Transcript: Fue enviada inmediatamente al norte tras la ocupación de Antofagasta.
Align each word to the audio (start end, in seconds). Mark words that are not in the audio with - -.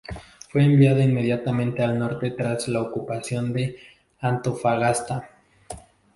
Fue 0.49 0.63
enviada 0.63 1.03
inmediatamente 1.03 1.83
al 1.83 1.99
norte 1.99 2.31
tras 2.31 2.67
la 2.67 2.81
ocupación 2.81 3.53
de 3.53 3.75
Antofagasta. 4.19 5.29